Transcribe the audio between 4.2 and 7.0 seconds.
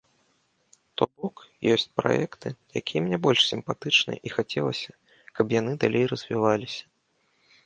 і хацелася, каб яны далей развіваліся.